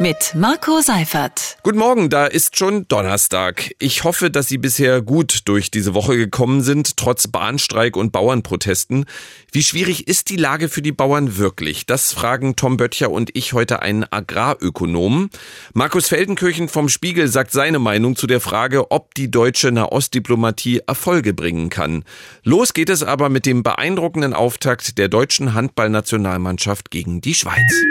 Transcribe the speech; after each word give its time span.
mit 0.00 0.34
Marco 0.34 0.80
Seifert. 0.80 1.56
Guten 1.62 1.78
Morgen, 1.78 2.08
da 2.08 2.26
ist 2.26 2.56
schon 2.56 2.86
Donnerstag. 2.86 3.72
Ich 3.80 4.04
hoffe, 4.04 4.30
dass 4.30 4.46
Sie 4.46 4.58
bisher 4.58 5.02
gut 5.02 5.40
durch 5.46 5.70
diese 5.70 5.94
Woche 5.94 6.16
gekommen 6.16 6.62
sind, 6.62 6.96
trotz 6.96 7.26
Bahnstreik 7.26 7.96
und 7.96 8.12
Bauernprotesten. 8.12 9.06
Wie 9.50 9.62
schwierig 9.62 10.06
ist 10.06 10.30
die 10.30 10.36
Lage 10.36 10.68
für 10.68 10.82
die 10.82 10.92
Bauern 10.92 11.36
wirklich? 11.36 11.86
Das 11.86 12.12
fragen 12.12 12.54
Tom 12.54 12.76
Böttcher 12.76 13.10
und 13.10 13.30
ich 13.34 13.52
heute 13.54 13.82
einen 13.82 14.04
Agrarökonomen. 14.08 15.30
Markus 15.74 16.08
Feldenkirchen 16.08 16.68
vom 16.68 16.88
Spiegel 16.88 17.28
sagt 17.28 17.50
seine 17.50 17.80
Meinung 17.80 18.14
zu 18.14 18.26
der 18.26 18.40
Frage, 18.40 18.92
ob 18.92 19.14
die 19.14 19.30
deutsche 19.30 19.72
Nahostdiplomatie 19.72 20.82
Erfolge 20.86 21.34
bringen 21.34 21.70
kann. 21.70 22.04
Los 22.44 22.72
geht 22.72 22.90
es 22.90 23.02
aber 23.02 23.30
mit 23.30 23.46
dem 23.46 23.62
beeindruckenden 23.64 24.34
Auftakt 24.34 24.98
der 24.98 25.08
deutschen 25.08 25.54
Handballnationalmannschaft 25.54 26.90
gegen 26.90 27.20
die 27.20 27.34
Schweiz. 27.34 27.82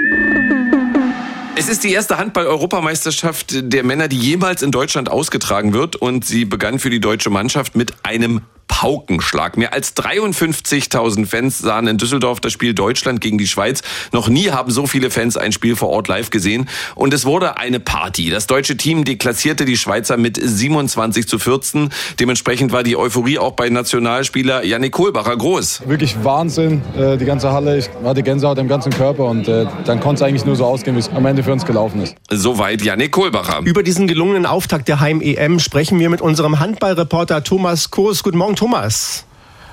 Es 1.60 1.70
ist 1.70 1.84
die 1.84 1.92
erste 1.92 2.20
Handball-Europameisterschaft 2.20 3.74
der 3.74 3.84
Männer, 3.84 4.08
die 4.08 4.20
jemals 4.20 4.62
in 4.62 4.70
Deutschland 4.70 5.10
ausgetragen 5.10 5.74
wird. 5.74 5.96
Und 5.96 6.24
sie 6.24 6.46
begann 6.46 6.78
für 6.78 6.92
die 6.92 7.00
deutsche 7.00 7.32
Mannschaft 7.32 7.76
mit 7.76 7.94
einem 8.04 8.42
Paukenschlag. 8.67 9.57
Mehr 9.57 9.73
als 9.73 9.95
53.000 9.95 11.26
Fans 11.26 11.59
sahen 11.59 11.88
in 11.88 11.98
Düsseldorf 11.98 12.39
das 12.39 12.53
Spiel 12.53 12.73
Deutschland 12.73 13.21
gegen 13.21 13.38
die 13.38 13.48
Schweiz. 13.48 13.81
Noch 14.12 14.27
nie 14.27 14.52
haben 14.52 14.71
so 14.71 14.88
viele 14.88 15.09
Fans 15.09 15.38
ein 15.38 15.52
Spiel 15.52 15.76
vor 15.76 15.90
Ort 15.90 16.07
live 16.07 16.30
gesehen. 16.30 16.67
Und 16.95 17.13
es 17.13 17.26
wurde 17.26 17.57
eine 17.57 17.80
Party. 17.80 18.30
Das 18.30 18.48
deutsche 18.48 18.77
Team 18.77 19.03
deklassierte 19.03 19.66
die 19.66 19.77
Schweizer 19.77 20.17
mit 20.17 20.40
27 20.41 21.27
zu 21.27 21.40
14. 21.40 21.90
Dementsprechend 22.20 22.71
war 22.71 22.84
die 22.84 22.98
Euphorie 22.98 23.40
auch 23.40 23.53
bei 23.53 23.70
Nationalspieler 23.70 24.63
Yannick 24.63 24.93
Kohlbacher 24.93 25.35
groß. 25.37 25.84
Wirklich 25.87 26.24
Wahnsinn. 26.24 26.81
Äh, 26.98 27.18
die 27.18 27.26
ganze 27.26 27.52
Halle, 27.52 27.77
ich 27.77 27.90
hatte 28.04 28.24
Gänsehaut 28.24 28.57
im 28.57 28.68
ganzen 28.68 28.91
Körper 28.91 29.26
und 29.26 29.48
äh, 29.48 29.65
dann 29.85 29.99
konnte 29.99 30.24
es 30.24 30.27
eigentlich 30.27 30.46
nur 30.46 30.55
so 30.55 30.65
ausgehen, 30.65 30.96
wie 30.96 30.99
es 30.99 31.09
am 31.09 31.26
Ende 31.26 31.43
für 31.43 31.54
uns 31.54 31.65
gelaufen 31.65 32.02
ist. 32.02 32.15
Soweit 32.29 32.81
Yannick 32.81 33.12
Kohlbacher. 33.12 33.62
Über 33.63 33.84
diesen 33.84 34.07
gelungenen 34.07 34.46
Auftakt 34.46 34.87
der 34.87 34.99
Heim-EM 34.99 35.59
sprechen 35.59 35.99
wir 35.99 36.09
mit 36.09 36.21
unserem 36.21 36.59
Handballreporter 36.59 37.43
Thomas 37.43 37.91
Kurs. 37.91 38.24
Guten 38.24 38.37
Morgen, 38.37 38.55
Thomas. 38.58 39.26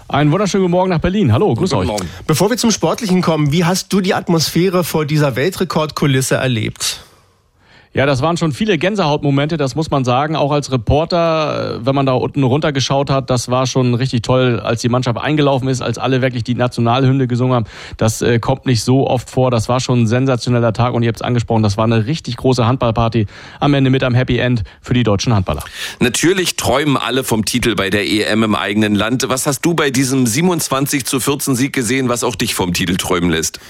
Einen 0.06 0.30
wunderschönen 0.30 0.64
guten 0.64 0.72
Morgen 0.72 0.90
nach 0.90 1.00
Berlin. 1.00 1.32
Hallo, 1.32 1.54
grüß 1.54 1.70
Guten 1.70 1.82
euch. 1.82 1.88
Morgen. 1.88 2.08
Bevor 2.26 2.50
wir 2.50 2.58
zum 2.58 2.70
Sportlichen 2.70 3.22
kommen, 3.22 3.50
wie 3.50 3.64
hast 3.64 3.92
du 3.92 4.00
die 4.00 4.14
Atmosphäre 4.14 4.84
vor 4.84 5.06
dieser 5.06 5.34
Weltrekordkulisse 5.34 6.36
erlebt? 6.36 7.00
Ja, 7.94 8.06
das 8.06 8.22
waren 8.22 8.36
schon 8.36 8.50
viele 8.50 8.76
Gänsehautmomente, 8.76 9.56
das 9.56 9.76
muss 9.76 9.88
man 9.88 10.04
sagen. 10.04 10.34
Auch 10.34 10.50
als 10.50 10.72
Reporter, 10.72 11.76
äh, 11.76 11.86
wenn 11.86 11.94
man 11.94 12.06
da 12.06 12.14
unten 12.14 12.42
runtergeschaut 12.42 13.08
hat, 13.08 13.30
das 13.30 13.52
war 13.52 13.68
schon 13.68 13.94
richtig 13.94 14.22
toll, 14.22 14.58
als 14.58 14.80
die 14.80 14.88
Mannschaft 14.88 15.16
eingelaufen 15.16 15.68
ist, 15.68 15.80
als 15.80 15.96
alle 15.96 16.20
wirklich 16.20 16.42
die 16.42 16.56
Nationalhymne 16.56 17.28
gesungen 17.28 17.54
haben. 17.54 17.66
Das 17.96 18.20
äh, 18.20 18.40
kommt 18.40 18.66
nicht 18.66 18.82
so 18.82 19.06
oft 19.06 19.30
vor. 19.30 19.52
Das 19.52 19.68
war 19.68 19.78
schon 19.78 20.02
ein 20.02 20.06
sensationeller 20.08 20.72
Tag 20.72 20.92
und 20.92 21.04
ihr 21.04 21.08
habt 21.08 21.18
es 21.18 21.22
angesprochen, 21.22 21.62
das 21.62 21.76
war 21.76 21.84
eine 21.84 22.06
richtig 22.06 22.36
große 22.36 22.66
Handballparty. 22.66 23.26
Am 23.60 23.74
Ende 23.74 23.90
mit 23.90 24.02
einem 24.02 24.16
Happy 24.16 24.38
End 24.38 24.64
für 24.82 24.94
die 24.94 25.04
deutschen 25.04 25.32
Handballer. 25.32 25.62
Natürlich 26.00 26.56
träumen 26.56 26.96
alle 26.96 27.22
vom 27.22 27.44
Titel 27.44 27.76
bei 27.76 27.90
der 27.90 28.08
EM 28.08 28.42
im 28.42 28.56
eigenen 28.56 28.96
Land. 28.96 29.28
Was 29.28 29.46
hast 29.46 29.60
du 29.60 29.74
bei 29.74 29.90
diesem 29.90 30.26
27 30.26 31.06
zu 31.06 31.20
14 31.20 31.54
Sieg 31.54 31.72
gesehen, 31.72 32.08
was 32.08 32.24
auch 32.24 32.34
dich 32.34 32.56
vom 32.56 32.72
Titel 32.74 32.96
träumen 32.96 33.30
lässt? 33.30 33.60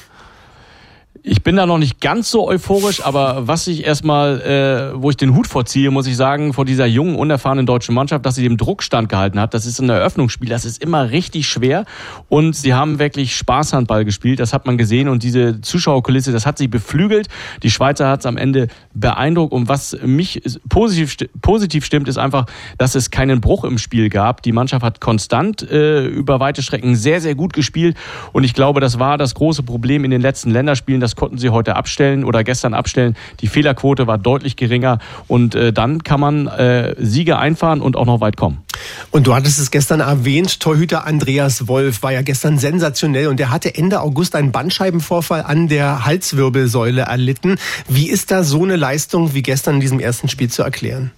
Ich 1.27 1.43
bin 1.43 1.57
da 1.57 1.65
noch 1.65 1.79
nicht 1.79 2.03
ganz 2.03 2.31
so 2.31 2.47
euphorisch, 2.47 3.03
aber 3.03 3.49
was 3.49 3.67
ich 3.67 3.87
erstmal, 3.87 4.43
äh, 4.43 5.03
wo 5.03 5.09
ich 5.09 5.17
den 5.17 5.35
Hut 5.35 5.47
vorziehe, 5.47 5.91
muss 5.91 6.07
ich 6.07 6.19
sagen, 6.19 6.53
vor 6.53 6.67
dieser 6.67 6.85
jungen, 6.85 7.17
unerfahrenen 7.17 7.65
deutschen 7.65 7.95
Mannschaft, 7.95 8.27
dass 8.27 8.35
sie 8.35 8.43
dem 8.43 8.59
Druck 8.59 8.83
standgehalten 8.83 9.41
hat. 9.41 9.55
Das 9.55 9.65
ist 9.65 9.81
ein 9.81 9.89
Eröffnungsspiel, 9.89 10.51
das 10.51 10.67
ist 10.67 10.83
immer 10.83 11.13
richtig 11.13 11.49
schwer 11.49 11.87
und 12.29 12.55
sie 12.55 12.75
haben 12.75 12.99
wirklich 12.99 13.35
Spaßhandball 13.37 14.05
gespielt, 14.05 14.39
das 14.39 14.53
hat 14.53 14.67
man 14.67 14.77
gesehen 14.77 15.09
und 15.09 15.23
diese 15.23 15.63
Zuschauerkulisse, 15.63 16.31
das 16.31 16.45
hat 16.45 16.59
sie 16.59 16.69
beflügelt. 16.69 17.29
Die 17.63 17.71
Schweizer 17.71 18.07
hat 18.07 18.21
es 18.21 18.27
am 18.27 18.37
Ende 18.37 18.69
beeindruckt 18.93 19.55
und 19.55 19.67
was 19.67 19.97
mich 20.05 20.43
positiv, 20.69 21.17
positiv 21.41 21.87
stimmt, 21.87 22.07
ist 22.07 22.19
einfach, 22.19 22.45
dass 22.77 22.95
es 22.95 23.11
keinen 23.11 23.41
Bruch 23.41 23.65
im 23.65 23.79
Spiel 23.79 24.11
gab. 24.11 24.43
Die 24.43 24.53
Mannschaft 24.53 24.85
hat 24.85 25.01
konstant 25.01 25.63
äh, 25.63 26.05
über 26.05 26.39
weite 26.39 26.61
Strecken 26.61 26.97
sehr, 26.97 27.23
sehr 27.23 27.35
gut 27.35 27.55
gespielt 27.55 27.97
und 28.35 28.45
ich 28.45 28.53
glaube, 28.53 28.81
das 28.81 28.99
war 28.99 29.17
das 29.17 29.35
große 29.35 29.63
Problem 29.63 30.05
in 30.05 30.11
den 30.11 30.21
letzten 30.21 30.51
Länderspielen, 30.51 31.01
konnten 31.17 31.39
sie 31.39 31.51
heute 31.51 31.77
abstellen 31.77 32.25
oder 32.25 32.45
gestern 32.45 32.75
abstellen. 32.75 33.17
Die 33.41 33.47
Fehlerquote 33.47 34.07
war 34.07 34.19
deutlich 34.19 34.57
geringer 34.57 34.99
und 35.29 35.55
äh, 35.55 35.73
dann 35.73 36.03
kann 36.03 36.21
man 36.21 36.47
äh, 36.47 36.95
Siege 36.99 37.39
einfahren 37.39 37.81
und 37.81 37.97
auch 37.97 38.07
noch 38.07 38.21
weit 38.21 38.37
kommen. 38.37 38.59
Und 39.11 39.27
du 39.27 39.35
hattest 39.35 39.59
es 39.59 39.71
gestern 39.71 40.01
erwähnt, 40.01 40.61
Torhüter 40.61 41.07
Andreas 41.07 41.69
Wolf 41.69 42.03
war 42.03 42.13
ja 42.13 42.23
gestern 42.23 42.59
sensationell 42.59 43.29
und 43.29 43.41
er 43.41 43.51
hatte 43.51 43.75
Ende 43.75 44.01
August 44.01 44.35
einen 44.35 44.53
Bandscheibenvorfall 44.53 45.43
an 45.43 45.69
der 45.69 46.05
Halswirbelsäule 46.05 47.03
erlitten. 47.03 47.57
Wie 47.89 48.09
ist 48.09 48.31
da 48.31 48.43
so 48.43 48.63
eine 48.63 48.77
Leistung 48.77 49.35
wie 49.35 49.43
gestern 49.43 49.77
in 49.77 49.81
diesem 49.81 50.01
ersten 50.01 50.29
Spiel 50.29 50.51
zu 50.51 50.63
erklären? 50.63 51.13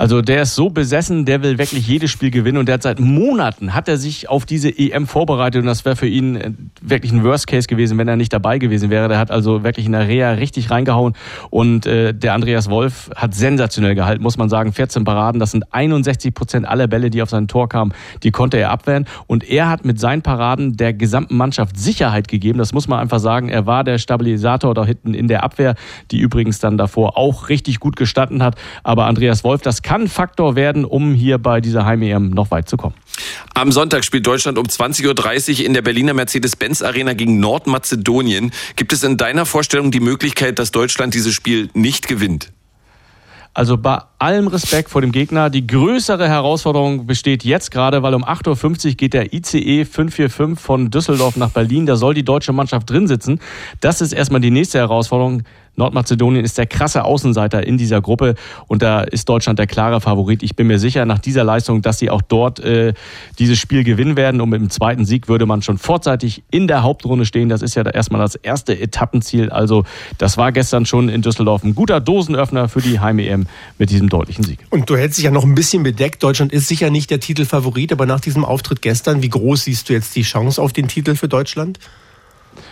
Also 0.00 0.22
der 0.22 0.40
ist 0.40 0.54
so 0.54 0.70
besessen, 0.70 1.26
der 1.26 1.42
will 1.42 1.58
wirklich 1.58 1.86
jedes 1.86 2.10
Spiel 2.10 2.30
gewinnen 2.30 2.56
und 2.56 2.64
der 2.64 2.76
hat 2.76 2.82
seit 2.84 3.00
Monaten 3.00 3.74
hat 3.74 3.86
er 3.86 3.98
sich 3.98 4.30
auf 4.30 4.46
diese 4.46 4.70
EM 4.70 5.06
vorbereitet 5.06 5.60
und 5.60 5.66
das 5.66 5.84
wäre 5.84 5.94
für 5.94 6.06
ihn 6.06 6.36
äh, 6.36 6.52
wirklich 6.80 7.12
ein 7.12 7.22
Worst 7.22 7.46
Case 7.46 7.68
gewesen, 7.68 7.98
wenn 7.98 8.08
er 8.08 8.16
nicht 8.16 8.32
dabei 8.32 8.56
gewesen 8.56 8.88
wäre. 8.88 9.08
Der 9.08 9.18
hat 9.18 9.30
also 9.30 9.62
wirklich 9.62 9.84
in 9.84 9.92
der 9.92 10.08
Reha 10.08 10.30
richtig 10.30 10.70
reingehauen 10.70 11.12
und 11.50 11.84
äh, 11.84 12.14
der 12.14 12.32
Andreas 12.32 12.70
Wolf 12.70 13.10
hat 13.14 13.34
sensationell 13.34 13.94
gehalten, 13.94 14.22
muss 14.22 14.38
man 14.38 14.48
sagen. 14.48 14.72
14 14.72 15.04
Paraden, 15.04 15.38
das 15.38 15.50
sind 15.50 15.70
61 15.70 16.32
Prozent 16.32 16.66
aller 16.66 16.86
Bälle, 16.86 17.10
die 17.10 17.20
auf 17.20 17.28
sein 17.28 17.46
Tor 17.46 17.68
kamen, 17.68 17.92
die 18.22 18.30
konnte 18.30 18.56
er 18.56 18.70
abwehren 18.70 19.04
und 19.26 19.44
er 19.44 19.68
hat 19.68 19.84
mit 19.84 20.00
seinen 20.00 20.22
Paraden 20.22 20.78
der 20.78 20.94
gesamten 20.94 21.36
Mannschaft 21.36 21.78
Sicherheit 21.78 22.26
gegeben. 22.26 22.58
Das 22.58 22.72
muss 22.72 22.88
man 22.88 23.00
einfach 23.00 23.18
sagen. 23.18 23.50
Er 23.50 23.66
war 23.66 23.84
der 23.84 23.98
Stabilisator 23.98 24.72
da 24.72 24.86
hinten 24.86 25.12
in 25.12 25.28
der 25.28 25.44
Abwehr, 25.44 25.74
die 26.10 26.20
übrigens 26.20 26.58
dann 26.58 26.78
davor 26.78 27.18
auch 27.18 27.50
richtig 27.50 27.80
gut 27.80 27.96
gestanden 27.96 28.42
hat. 28.42 28.54
Aber 28.82 29.04
Andreas 29.04 29.44
Wolf, 29.44 29.60
das 29.60 29.82
kann 29.89 29.89
Faktor 30.08 30.54
werden, 30.54 30.84
um 30.84 31.14
hier 31.14 31.38
bei 31.38 31.60
dieser 31.60 31.84
Heim-EM 31.84 32.30
noch 32.30 32.50
weit 32.50 32.68
zu 32.68 32.76
kommen. 32.76 32.94
Am 33.54 33.72
Sonntag 33.72 34.04
spielt 34.04 34.26
Deutschland 34.26 34.56
um 34.56 34.66
20.30 34.66 35.58
Uhr 35.58 35.66
in 35.66 35.74
der 35.74 35.82
Berliner 35.82 36.14
Mercedes-Benz 36.14 36.82
Arena 36.82 37.12
gegen 37.12 37.40
Nordmazedonien. 37.40 38.52
Gibt 38.76 38.92
es 38.92 39.02
in 39.02 39.16
deiner 39.16 39.46
Vorstellung 39.46 39.90
die 39.90 40.00
Möglichkeit, 40.00 40.58
dass 40.58 40.70
Deutschland 40.70 41.14
dieses 41.14 41.34
Spiel 41.34 41.70
nicht 41.74 42.06
gewinnt? 42.06 42.52
Also 43.52 43.76
bei 43.76 43.98
allem 44.20 44.46
Respekt 44.46 44.90
vor 44.90 45.00
dem 45.00 45.10
Gegner, 45.10 45.50
die 45.50 45.66
größere 45.66 46.28
Herausforderung 46.28 47.06
besteht 47.06 47.44
jetzt 47.44 47.72
gerade, 47.72 48.00
weil 48.04 48.14
um 48.14 48.24
8.50 48.24 48.86
Uhr 48.86 48.94
geht 48.94 49.12
der 49.12 49.34
ICE 49.34 49.84
545 49.84 50.58
von 50.58 50.90
Düsseldorf 50.90 51.36
nach 51.36 51.50
Berlin. 51.50 51.84
Da 51.84 51.96
soll 51.96 52.14
die 52.14 52.22
deutsche 52.22 52.52
Mannschaft 52.52 52.88
drin 52.88 53.08
sitzen. 53.08 53.40
Das 53.80 54.00
ist 54.00 54.12
erstmal 54.12 54.40
die 54.40 54.52
nächste 54.52 54.78
Herausforderung. 54.78 55.42
Nordmazedonien 55.76 56.44
ist 56.44 56.58
der 56.58 56.66
krasse 56.66 57.04
Außenseiter 57.04 57.66
in 57.66 57.78
dieser 57.78 58.00
Gruppe 58.00 58.34
und 58.66 58.82
da 58.82 59.02
ist 59.02 59.28
Deutschland 59.28 59.58
der 59.58 59.66
klare 59.66 60.00
Favorit. 60.00 60.42
Ich 60.42 60.56
bin 60.56 60.66
mir 60.66 60.78
sicher 60.78 61.04
nach 61.06 61.18
dieser 61.18 61.44
Leistung, 61.44 61.82
dass 61.82 61.98
sie 61.98 62.10
auch 62.10 62.22
dort 62.22 62.60
äh, 62.60 62.92
dieses 63.38 63.58
Spiel 63.58 63.84
gewinnen 63.84 64.16
werden 64.16 64.40
und 64.40 64.48
mit 64.50 64.60
dem 64.60 64.70
zweiten 64.70 65.04
Sieg 65.04 65.28
würde 65.28 65.46
man 65.46 65.62
schon 65.62 65.78
vorzeitig 65.78 66.42
in 66.50 66.68
der 66.68 66.82
Hauptrunde 66.82 67.24
stehen. 67.24 67.48
Das 67.48 67.62
ist 67.62 67.74
ja 67.74 67.82
erstmal 67.82 68.20
das 68.20 68.34
erste 68.34 68.78
Etappenziel. 68.78 69.50
Also 69.50 69.84
das 70.18 70.36
war 70.36 70.52
gestern 70.52 70.86
schon 70.86 71.08
in 71.08 71.22
Düsseldorf 71.22 71.64
ein 71.64 71.74
guter 71.74 72.00
Dosenöffner 72.00 72.68
für 72.68 72.80
die 72.80 73.00
Heim-EM 73.00 73.46
mit 73.78 73.90
diesem 73.90 74.08
deutlichen 74.08 74.44
Sieg. 74.44 74.58
Und 74.70 74.88
du 74.90 74.96
hältst 74.96 75.18
dich 75.18 75.24
ja 75.24 75.30
noch 75.30 75.44
ein 75.44 75.54
bisschen 75.54 75.82
bedeckt. 75.82 76.22
Deutschland 76.22 76.52
ist 76.52 76.68
sicher 76.68 76.90
nicht 76.90 77.10
der 77.10 77.20
Titelfavorit, 77.20 77.92
aber 77.92 78.06
nach 78.06 78.20
diesem 78.20 78.44
Auftritt 78.44 78.82
gestern, 78.82 79.22
wie 79.22 79.28
groß 79.28 79.64
siehst 79.64 79.88
du 79.88 79.92
jetzt 79.92 80.14
die 80.16 80.22
Chance 80.22 80.60
auf 80.60 80.72
den 80.72 80.88
Titel 80.88 81.14
für 81.14 81.28
Deutschland? 81.28 81.78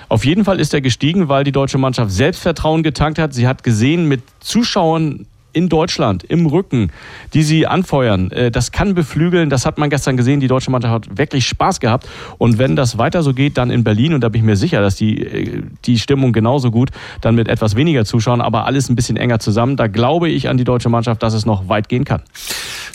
Auf 0.09 0.25
jeden 0.25 0.44
Fall 0.44 0.60
ist 0.60 0.75
er 0.75 0.81
gestiegen, 0.81 1.28
weil 1.28 1.44
die 1.44 1.53
deutsche 1.53 1.78
Mannschaft 1.78 2.10
Selbstvertrauen 2.10 2.82
getankt 2.82 3.19
hat. 3.19 3.34
Sie 3.34 3.47
hat 3.47 3.62
gesehen, 3.62 4.06
mit 4.06 4.22
Zuschauern 4.41 5.26
in 5.53 5.69
Deutschland 5.69 6.25
im 6.25 6.47
Rücken, 6.47 6.93
die 7.34 7.43
sie 7.43 7.66
anfeuern. 7.66 8.31
Äh, 8.31 8.50
Das 8.50 8.71
kann 8.71 8.94
beflügeln. 8.94 9.50
Das 9.50 9.67
hat 9.67 9.79
man 9.79 9.90
gestern 9.90 10.17
gesehen. 10.17 10.40
Die 10.40 10.46
deutsche 10.46 10.70
Mannschaft 10.70 10.93
hat 10.93 11.19
wirklich 11.19 11.46
Spaß 11.46 11.81
gehabt. 11.81 12.06
Und 12.37 12.58
wenn 12.58 12.76
das 12.76 12.99
weiter 12.99 13.23
so 13.23 13.32
geht, 13.32 13.56
dann 13.56 13.70
in 13.70 13.82
Berlin, 13.82 14.14
und 14.14 14.20
da 14.20 14.29
bin 14.29 14.40
ich 14.43 14.46
mir 14.46 14.56
sicher, 14.56 14.81
dass 14.81 14.96
die, 14.96 15.23
äh, 15.23 15.62
die 15.85 15.99
Stimmung 15.99 16.32
genauso 16.32 16.70
gut, 16.70 16.91
dann 17.23 17.34
mit 17.34 17.49
etwas 17.49 17.76
weniger 17.76 18.05
Zuschauern, 18.05 18.41
aber 18.41 18.67
alles 18.67 18.88
ein 18.88 18.94
bisschen 18.94 19.17
enger 19.17 19.38
zusammen. 19.41 19.76
Da 19.76 19.87
glaube 19.87 20.29
ich 20.29 20.49
an 20.49 20.58
die 20.58 20.64
deutsche 20.64 20.91
Mannschaft, 20.91 21.23
dass 21.23 21.34
es 21.34 21.46
noch 21.46 21.69
weit 21.69 21.88
gehen 21.88 22.05
kann. 22.05 22.23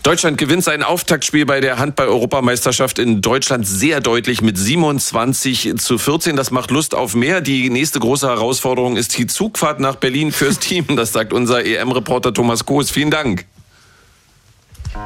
Deutschland 0.04 0.38
gewinnt 0.38 0.66
sein 0.66 0.84
Auftaktspiel 0.84 1.46
bei 1.46 1.62
der 1.62 1.80
Handball-Europameisterschaft 1.80 3.00
in 3.00 3.22
Deutschland 3.22 3.66
sehr 3.66 4.02
deutlich 4.02 4.42
mit 4.42 4.58
27 4.58 5.78
zu 5.78 5.98
14. 5.98 6.36
Das 6.36 6.52
macht 6.52 6.72
Lust 6.72 6.94
auf 6.94 7.16
mehr. 7.16 7.40
Die 7.40 7.70
nächste 7.70 8.02
große 8.02 8.28
Herausforderung 8.28 8.98
ist 8.98 9.18
die 9.18 9.28
Zugfahrt 9.28 9.80
nach 9.80 9.96
Berlin 9.96 10.34
fürs 10.34 10.60
Team. 10.60 10.98
Das 10.98 11.14
sagt 11.14 11.32
unser 11.32 11.66
EM-Reporter 11.66 12.34
Thomas 12.34 12.66
Koos. 12.66 12.92
Vielen 12.92 13.12
Dank. 13.12 13.46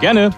Gerne. 0.01 0.31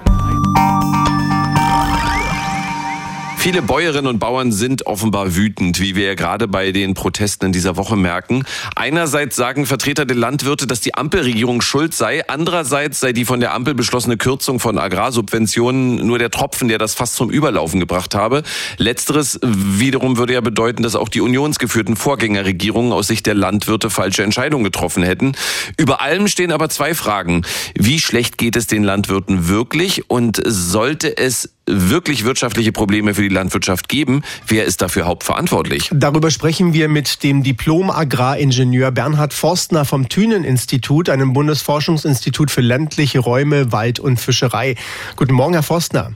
Viele 3.41 3.61
Bäuerinnen 3.61 4.07
und 4.07 4.19
Bauern 4.19 4.51
sind 4.51 4.85
offenbar 4.85 5.33
wütend, 5.33 5.79
wie 5.79 5.95
wir 5.95 6.07
ja 6.07 6.15
gerade 6.15 6.49
bei 6.49 6.73
den 6.73 6.93
Protesten 6.93 7.45
in 7.45 7.51
dieser 7.53 7.77
Woche 7.77 7.95
merken. 7.95 8.43
Einerseits 8.75 9.37
sagen 9.37 9.65
Vertreter 9.65 10.05
der 10.05 10.17
Landwirte, 10.17 10.67
dass 10.67 10.81
die 10.81 10.93
Ampelregierung 10.93 11.61
schuld 11.61 11.93
sei. 11.93 12.27
Andererseits 12.27 12.99
sei 12.99 13.13
die 13.13 13.23
von 13.23 13.39
der 13.39 13.53
Ampel 13.53 13.75
beschlossene 13.75 14.17
Kürzung 14.17 14.59
von 14.59 14.77
Agrarsubventionen 14.77 16.05
nur 16.05 16.19
der 16.19 16.31
Tropfen, 16.31 16.67
der 16.67 16.79
das 16.79 16.95
fast 16.95 17.15
zum 17.15 17.29
Überlaufen 17.29 17.79
gebracht 17.79 18.13
habe. 18.13 18.43
Letzteres 18.75 19.39
wiederum 19.41 20.17
würde 20.17 20.33
ja 20.33 20.41
bedeuten, 20.41 20.83
dass 20.83 20.97
auch 20.97 21.07
die 21.07 21.21
unionsgeführten 21.21 21.95
Vorgängerregierungen 21.95 22.91
aus 22.91 23.07
Sicht 23.07 23.25
der 23.25 23.35
Landwirte 23.35 23.89
falsche 23.89 24.21
Entscheidungen 24.21 24.65
getroffen 24.65 25.01
hätten. 25.01 25.31
Über 25.77 26.01
allem 26.01 26.27
stehen 26.27 26.51
aber 26.51 26.67
zwei 26.67 26.93
Fragen. 26.93 27.43
Wie 27.73 27.99
schlecht 27.99 28.37
geht 28.37 28.57
es 28.57 28.67
den 28.67 28.83
Landwirten 28.83 29.47
wirklich 29.47 30.09
und 30.09 30.41
sollte 30.45 31.15
es 31.15 31.53
wirklich 31.69 32.25
wirtschaftliche 32.25 32.71
Probleme 32.71 33.13
für 33.13 33.21
die 33.21 33.29
Landwirtschaft 33.29 33.87
geben, 33.87 34.23
wer 34.47 34.65
ist 34.65 34.81
dafür 34.81 35.05
hauptverantwortlich? 35.05 35.89
Darüber 35.93 36.31
sprechen 36.31 36.73
wir 36.73 36.89
mit 36.89 37.23
dem 37.23 37.43
Diplom-Agraringenieur 37.43 38.91
Bernhard 38.91 39.33
Forstner 39.33 39.85
vom 39.85 40.09
Thünen-Institut, 40.09 41.09
einem 41.09 41.33
Bundesforschungsinstitut 41.33 42.51
für 42.51 42.61
ländliche 42.61 43.19
Räume, 43.19 43.71
Wald 43.71 43.99
und 43.99 44.19
Fischerei. 44.19 44.75
Guten 45.15 45.33
Morgen, 45.33 45.53
Herr 45.53 45.63
Forstner. 45.63 46.13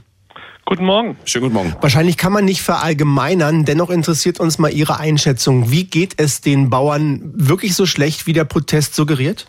Guten 0.66 0.86
Morgen. 0.86 1.16
Schönen 1.26 1.44
guten 1.44 1.54
Morgen. 1.54 1.76
Wahrscheinlich 1.82 2.16
kann 2.16 2.32
man 2.32 2.46
nicht 2.46 2.62
verallgemeinern, 2.62 3.66
dennoch 3.66 3.90
interessiert 3.90 4.40
uns 4.40 4.58
mal 4.58 4.72
Ihre 4.72 4.98
Einschätzung. 4.98 5.70
Wie 5.70 5.84
geht 5.84 6.14
es 6.16 6.40
den 6.40 6.70
Bauern 6.70 7.20
wirklich 7.34 7.74
so 7.74 7.84
schlecht, 7.84 8.26
wie 8.26 8.32
der 8.32 8.44
Protest 8.44 8.94
suggeriert? 8.94 9.46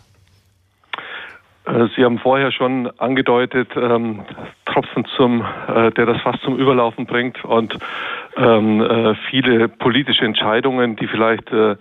Äh, 1.66 1.88
Sie 1.96 2.04
haben 2.04 2.18
vorher 2.18 2.52
schon 2.52 2.90
angedeutet, 2.98 3.68
ähm, 3.76 4.24
Tropfen 4.66 5.04
zum, 5.16 5.44
äh, 5.68 5.90
der 5.92 6.06
das 6.06 6.20
fast 6.22 6.42
zum 6.42 6.56
Überlaufen 6.58 7.06
bringt 7.06 7.44
und 7.44 7.76
ähm, 8.36 8.80
äh, 8.80 9.14
viele 9.30 9.68
politische 9.68 10.24
Entscheidungen, 10.24 10.96
die 10.96 11.06
vielleicht 11.06 11.50
äh, 11.50 11.76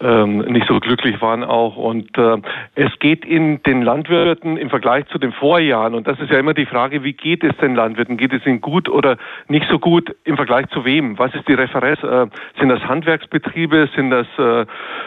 ähm, 0.00 0.38
nicht 0.38 0.66
so 0.68 0.78
glücklich 0.80 1.20
waren 1.20 1.42
auch. 1.42 1.76
Und 1.76 2.16
äh, 2.18 2.36
es 2.74 2.96
geht 2.98 3.24
in 3.24 3.62
den 3.62 3.82
Landwirten 3.82 4.56
im 4.56 4.70
Vergleich 4.70 5.06
zu 5.06 5.18
den 5.18 5.32
Vorjahren, 5.32 5.94
und 5.94 6.06
das 6.06 6.20
ist 6.20 6.30
ja 6.30 6.38
immer 6.38 6.54
die 6.54 6.66
Frage, 6.66 7.02
wie 7.02 7.14
geht 7.14 7.42
es 7.42 7.56
den 7.56 7.74
Landwirten? 7.74 8.16
Geht 8.16 8.32
es 8.32 8.44
ihnen 8.46 8.60
gut 8.60 8.88
oder 8.88 9.16
nicht 9.48 9.66
so 9.70 9.78
gut 9.78 10.14
im 10.24 10.36
Vergleich 10.36 10.68
zu 10.68 10.84
wem? 10.84 11.18
Was 11.18 11.34
ist 11.34 11.48
die 11.48 11.54
Referenz? 11.54 12.02
Äh, 12.02 12.26
sind 12.58 12.68
das 12.68 12.82
Handwerksbetriebe? 12.84 13.88
Sind 13.96 14.10
das 14.10 14.26
äh, 14.38 14.66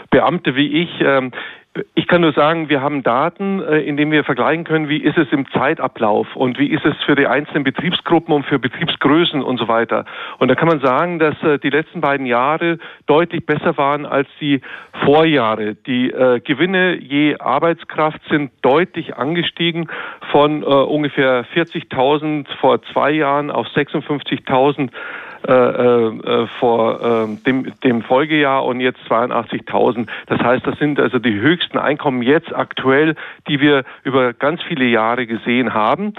Beamte 0.09 0.55
wie 0.55 0.81
ich? 0.81 0.89
Ähm, 1.01 1.31
ich 1.95 2.07
kann 2.07 2.19
nur 2.19 2.33
sagen, 2.33 2.67
wir 2.67 2.81
haben 2.81 3.01
Daten, 3.01 3.61
äh, 3.61 3.79
in 3.79 3.95
denen 3.95 4.11
wir 4.11 4.25
vergleichen 4.25 4.65
können, 4.65 4.89
wie 4.89 4.97
ist 4.97 5.17
es 5.17 5.31
im 5.31 5.49
Zeitablauf 5.51 6.35
und 6.35 6.59
wie 6.59 6.67
ist 6.67 6.85
es 6.85 6.95
für 7.05 7.15
die 7.15 7.27
einzelnen 7.27 7.63
Betriebsgruppen 7.63 8.33
und 8.33 8.45
für 8.45 8.59
Betriebsgrößen 8.59 9.41
und 9.41 9.57
so 9.57 9.69
weiter. 9.69 10.03
Und 10.39 10.49
da 10.49 10.55
kann 10.55 10.67
man 10.67 10.81
sagen, 10.81 11.17
dass 11.17 11.41
äh, 11.43 11.59
die 11.59 11.69
letzten 11.69 12.01
beiden 12.01 12.25
Jahre 12.25 12.77
deutlich 13.05 13.45
besser 13.45 13.77
waren 13.77 14.05
als 14.05 14.27
die 14.41 14.59
Vorjahre. 15.05 15.75
Die 15.75 16.11
äh, 16.11 16.41
Gewinne 16.41 16.95
je 16.95 17.37
Arbeitskraft 17.37 18.19
sind 18.29 18.51
deutlich 18.61 19.15
angestiegen 19.15 19.89
von 20.31 20.63
ungefähr 20.63 21.45
40.000 21.53 22.47
vor 22.59 22.81
zwei 22.83 23.11
Jahren 23.11 23.51
auf 23.51 23.67
56.000 23.67 24.89
äh, 25.47 25.53
äh, 25.53 26.47
vor 26.59 27.01
äh, 27.01 27.35
dem, 27.45 27.71
dem 27.83 28.01
Folgejahr 28.03 28.65
und 28.65 28.79
jetzt 28.79 28.99
82.000. 29.09 30.07
Das 30.27 30.39
heißt, 30.39 30.65
das 30.65 30.77
sind 30.79 30.99
also 30.99 31.19
die 31.19 31.33
höchsten 31.33 31.77
Einkommen 31.77 32.21
jetzt 32.21 32.53
aktuell, 32.53 33.15
die 33.47 33.59
wir 33.59 33.83
über 34.03 34.33
ganz 34.33 34.61
viele 34.63 34.85
Jahre 34.85 35.25
gesehen 35.25 35.73
haben. 35.73 36.13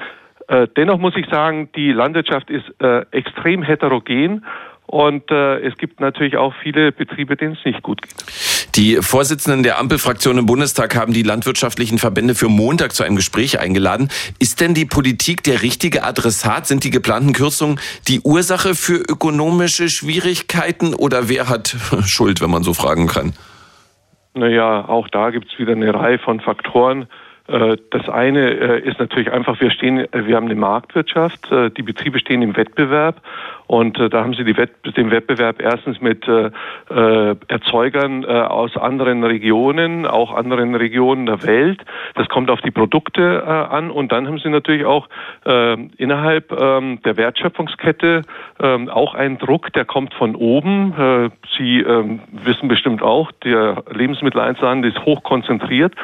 Äh, 0.49 0.69
dennoch 0.77 0.99
muss 0.99 1.17
ich 1.17 1.27
sagen, 1.27 1.71
die 1.77 1.93
Landwirtschaft 1.93 2.51
ist 2.51 2.65
äh, 2.81 3.05
extrem 3.11 3.63
heterogen 3.63 4.45
und 4.87 5.31
äh, 5.31 5.61
es 5.61 5.77
gibt 5.79 6.01
natürlich 6.01 6.37
auch 6.37 6.53
viele 6.63 6.93
Betriebe, 6.93 7.37
denen 7.37 7.55
es 7.55 7.65
nicht 7.65 7.83
gut 7.83 8.03
geht. 8.03 8.52
Die 8.75 8.97
Vorsitzenden 9.03 9.63
der 9.63 9.79
Ampelfraktion 9.79 10.39
im 10.39 10.47
Bundestag 10.47 10.97
haben 10.97 11.13
die 11.13 11.23
landwirtschaftlichen 11.23 11.99
Verbände 11.99 12.35
für 12.35 12.49
Montag 12.49 12.95
zu 12.95 13.03
einem 13.03 13.17
Gespräch 13.17 13.61
eingeladen. 13.61 14.09
Ist 14.39 14.63
denn 14.63 14.73
die 14.73 14.87
Politik 14.87 15.43
der 15.43 15.61
richtige 15.61 16.05
Adressat? 16.05 16.67
Sind 16.67 16.83
die 16.83 16.89
geplanten 16.89 17.35
Kürzungen 17.35 17.79
die 18.09 18.21
Ursache 18.21 18.75
für 18.75 18.95
ökonomische 18.95 19.91
Schwierigkeiten 19.91 20.95
oder 20.95 21.29
wer 21.29 21.51
hat 21.51 21.77
Schuld, 22.07 22.41
wenn 22.41 22.51
man 22.51 22.63
so 22.63 22.73
fragen 22.73 23.09
kann? 23.09 23.35
Naja, 24.33 24.89
auch 24.89 25.07
da 25.09 25.29
gibt 25.29 25.53
es 25.53 25.59
wieder 25.59 25.73
eine 25.73 25.93
Reihe 25.93 26.19
von 26.19 26.41
Faktoren. 26.41 27.09
Äh, 27.53 27.77
das 27.91 28.09
eine 28.09 28.51
äh, 28.51 28.81
ist 28.81 28.99
natürlich 28.99 29.31
einfach, 29.31 29.61
wir 29.61 29.71
stehen, 29.71 29.99
äh, 29.99 30.27
wir 30.27 30.37
haben 30.37 30.47
eine 30.47 30.55
Marktwirtschaft, 30.55 31.51
die 31.77 31.83
Betriebe 31.83 32.19
stehen 32.19 32.41
im 32.43 32.57
Wettbewerb 32.57 33.21
und 33.67 33.99
da 33.99 34.23
haben 34.23 34.35
sie 34.35 34.45
Wett 34.57 34.71
den 34.97 35.11
Wettbewerb 35.11 35.61
erstens 35.61 36.01
mit 36.01 36.27
Erzeugern 36.89 38.25
aus 38.25 38.77
anderen 38.77 39.25
Regionen, 39.25 40.07
auch 40.07 40.35
anderen 40.35 40.75
Regionen 40.75 41.27
der 41.27 41.43
Welt. 41.45 41.83
Das 42.15 42.29
kommt 42.29 42.51
auf 42.51 42.61
die 42.61 42.71
Produkte 42.71 43.45
an 43.47 43.91
und 43.91 44.13
dann 44.13 44.27
haben 44.27 44.39
sie 44.39 44.51
natürlich 44.51 44.85
auch 44.85 45.09
innerhalb 45.97 46.53
ähm, 46.53 47.01
der 47.05 47.17
Wertschöpfungskette 47.17 48.23
ähm, 48.61 48.89
auch 48.89 49.15
einen 49.15 49.39
Druck, 49.39 49.73
der 49.73 49.85
kommt 49.85 50.15
von 50.15 50.35
oben. 50.35 51.33
sie 51.57 51.81
ähm, 51.81 52.21
wissen 52.33 52.69
bestimmt 52.69 53.03
auch, 53.03 53.33
der 53.45 53.85
Lebensmitteleinzelhandel 53.91 54.93
ist 54.93 55.05
hoch 55.05 55.23
konzentriert 55.23 55.95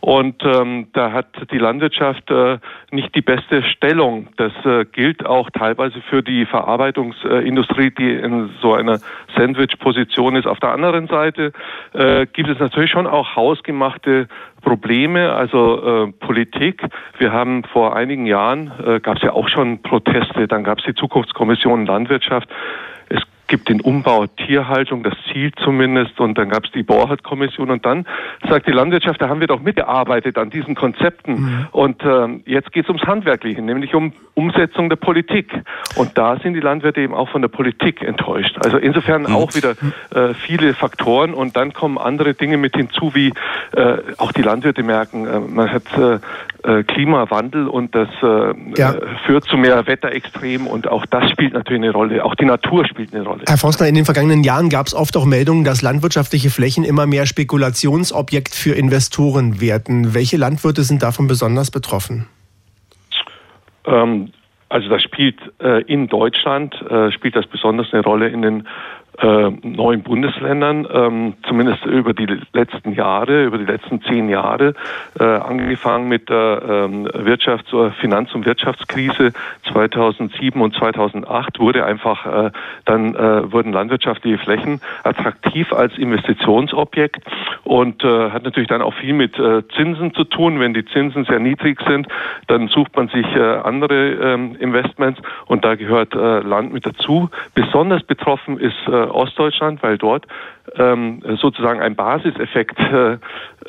und 0.00 0.42
ähm, 0.44 0.86
da 0.92 1.12
hat 1.12 1.26
die 1.50 1.58
Landwirtschaft 1.58 2.30
äh, 2.30 2.58
nicht 2.90 3.14
die 3.14 3.20
beste 3.20 3.62
Stellung. 3.64 4.28
Das 4.36 4.52
äh, 4.64 4.84
gilt 4.84 5.26
auch 5.26 5.50
teilweise 5.50 6.00
für 6.02 6.22
die 6.22 6.46
Verarbeitungsindustrie, 6.46 7.90
die 7.90 8.12
in 8.12 8.50
so 8.62 8.74
einer 8.74 9.00
Sandwich-Position 9.36 10.36
ist. 10.36 10.46
Auf 10.46 10.60
der 10.60 10.70
anderen 10.70 11.08
Seite 11.08 11.52
äh, 11.94 12.26
gibt 12.26 12.48
es 12.48 12.58
natürlich 12.58 12.90
schon 12.90 13.06
auch 13.08 13.34
hausgemachte 13.34 14.28
Probleme, 14.62 15.32
also 15.32 16.06
äh, 16.06 16.12
Politik. 16.12 16.82
Wir 17.18 17.32
haben 17.32 17.64
vor 17.64 17.96
einigen 17.96 18.26
Jahren, 18.26 18.72
äh, 18.84 19.00
gab 19.00 19.16
es 19.16 19.22
ja 19.22 19.32
auch 19.32 19.48
schon 19.48 19.82
Proteste, 19.82 20.46
dann 20.46 20.62
gab 20.62 20.78
es 20.78 20.84
die 20.84 20.94
Zukunftskommission 20.94 21.86
Landwirtschaft 21.86 22.48
gibt 23.48 23.68
den 23.68 23.80
Umbau 23.80 24.26
Tierhaltung, 24.26 25.02
das 25.02 25.14
Ziel 25.32 25.52
zumindest, 25.64 26.20
und 26.20 26.38
dann 26.38 26.50
gab 26.50 26.64
es 26.64 26.72
die 26.72 26.82
Borhardt-Kommission 26.82 27.70
und 27.70 27.84
dann 27.84 28.06
sagt 28.48 28.66
die 28.66 28.72
Landwirtschaft, 28.72 29.20
da 29.20 29.28
haben 29.28 29.40
wir 29.40 29.46
doch 29.46 29.60
mitgearbeitet 29.60 30.38
an 30.38 30.50
diesen 30.50 30.74
Konzepten 30.74 31.32
mhm. 31.32 31.66
und 31.72 32.02
äh, 32.02 32.28
jetzt 32.44 32.72
geht 32.72 32.84
es 32.84 32.88
ums 32.88 33.02
Handwerkliche, 33.04 33.62
nämlich 33.62 33.94
um 33.94 34.12
Umsetzung 34.34 34.88
der 34.88 34.96
Politik 34.96 35.52
und 35.96 36.16
da 36.16 36.36
sind 36.38 36.54
die 36.54 36.60
Landwirte 36.60 37.00
eben 37.00 37.14
auch 37.14 37.28
von 37.28 37.42
der 37.42 37.48
Politik 37.48 38.02
enttäuscht. 38.02 38.56
Also 38.62 38.76
insofern 38.76 39.22
mhm. 39.22 39.34
auch 39.34 39.54
wieder 39.54 39.72
äh, 40.14 40.34
viele 40.34 40.74
Faktoren 40.74 41.34
und 41.34 41.56
dann 41.56 41.72
kommen 41.72 41.98
andere 41.98 42.34
Dinge 42.34 42.58
mit 42.58 42.76
hinzu, 42.76 43.14
wie 43.14 43.32
äh, 43.72 43.98
auch 44.18 44.32
die 44.32 44.42
Landwirte 44.42 44.82
merken, 44.82 45.26
äh, 45.26 45.40
man 45.40 45.72
hat 45.72 45.82
äh, 45.98 46.18
Klimawandel 46.62 47.68
und 47.68 47.94
das 47.94 48.08
ja. 48.20 48.94
führt 49.26 49.44
zu 49.44 49.56
mehr 49.56 49.86
Wetterextremen 49.86 50.66
und 50.66 50.88
auch 50.88 51.06
das 51.06 51.30
spielt 51.30 51.52
natürlich 51.52 51.82
eine 51.82 51.92
Rolle, 51.92 52.24
auch 52.24 52.34
die 52.34 52.44
Natur 52.44 52.84
spielt 52.86 53.14
eine 53.14 53.24
Rolle. 53.24 53.44
Herr 53.46 53.58
Forstner, 53.58 53.86
in 53.86 53.94
den 53.94 54.04
vergangenen 54.04 54.42
Jahren 54.42 54.68
gab 54.68 54.86
es 54.86 54.94
oft 54.94 55.16
auch 55.16 55.24
Meldungen, 55.24 55.64
dass 55.64 55.82
landwirtschaftliche 55.82 56.50
Flächen 56.50 56.84
immer 56.84 57.06
mehr 57.06 57.26
Spekulationsobjekt 57.26 58.54
für 58.54 58.74
Investoren 58.74 59.60
werden. 59.60 60.14
Welche 60.14 60.36
Landwirte 60.36 60.82
sind 60.82 61.02
davon 61.02 61.28
besonders 61.28 61.70
betroffen? 61.70 62.26
Ähm, 63.86 64.32
also 64.68 64.88
das 64.88 65.02
spielt 65.02 65.38
äh, 65.60 65.82
in 65.82 66.08
Deutschland 66.08 66.74
äh, 66.90 67.10
spielt 67.10 67.36
das 67.36 67.46
besonders 67.46 67.92
eine 67.92 68.02
Rolle 68.02 68.28
in 68.28 68.42
den 68.42 68.68
äh, 69.20 69.50
neuen 69.62 70.02
Bundesländern, 70.02 70.86
ähm, 70.92 71.34
zumindest 71.46 71.84
über 71.86 72.14
die 72.14 72.26
letzten 72.52 72.92
Jahre, 72.92 73.44
über 73.44 73.58
die 73.58 73.64
letzten 73.64 74.00
zehn 74.02 74.28
Jahre, 74.28 74.74
äh, 75.18 75.24
angefangen 75.24 76.08
mit 76.08 76.28
der 76.28 76.62
ähm, 76.68 77.06
Wirtschafts- 77.08 77.92
Finanz- 78.00 78.34
und 78.34 78.46
Wirtschaftskrise 78.46 79.32
2007 79.72 80.60
und 80.60 80.74
2008 80.74 81.58
wurde 81.58 81.84
einfach 81.84 82.26
äh, 82.26 82.50
dann 82.84 83.14
äh, 83.14 83.52
wurden 83.52 83.72
landwirtschaftliche 83.72 84.38
Flächen 84.38 84.80
attraktiv 85.04 85.72
als 85.72 85.96
Investitionsobjekt 85.98 87.22
und 87.64 88.02
äh, 88.04 88.30
hat 88.30 88.44
natürlich 88.44 88.68
dann 88.68 88.82
auch 88.82 88.94
viel 88.94 89.12
mit 89.12 89.38
äh, 89.38 89.62
Zinsen 89.76 90.14
zu 90.14 90.24
tun. 90.24 90.60
Wenn 90.60 90.74
die 90.74 90.84
Zinsen 90.84 91.24
sehr 91.24 91.40
niedrig 91.40 91.80
sind, 91.86 92.08
dann 92.46 92.68
sucht 92.68 92.96
man 92.96 93.08
sich 93.08 93.26
äh, 93.34 93.40
andere 93.40 94.12
ähm, 94.12 94.56
Investments 94.58 95.20
und 95.46 95.64
da 95.64 95.74
gehört 95.74 96.14
äh, 96.14 96.40
Land 96.40 96.72
mit 96.72 96.86
dazu. 96.86 97.30
Besonders 97.54 98.02
betroffen 98.02 98.58
ist 98.58 98.76
äh, 98.86 99.07
Ostdeutschland, 99.10 99.82
weil 99.82 99.98
dort 99.98 100.26
ähm, 100.76 101.22
sozusagen 101.40 101.80
ein 101.80 101.96
Basiseffekt 101.96 102.78
äh, 102.78 103.18